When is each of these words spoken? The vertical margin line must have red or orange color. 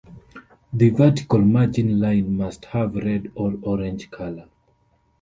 The 0.73 0.89
vertical 0.89 1.37
margin 1.41 1.99
line 1.99 2.35
must 2.35 2.65
have 2.65 2.95
red 2.95 3.31
or 3.35 3.53
orange 3.61 4.09
color. 4.09 4.49